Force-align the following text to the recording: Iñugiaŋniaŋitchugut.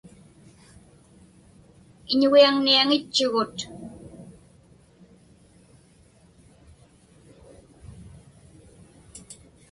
Iñugiaŋniaŋitchugut. 2.11 3.57